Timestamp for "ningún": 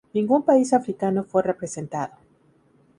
0.15-0.41